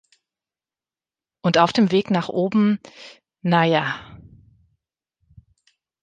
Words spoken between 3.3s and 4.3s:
naja…“".